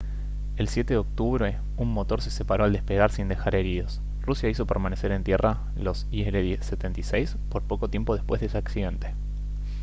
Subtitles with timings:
[0.57, 4.65] el 7 de octubre un motor se separó al despegar sin dejar heridos rusia hizo
[4.65, 9.13] permanecer en tierra los il-76 por poco tiempo después de ese accidente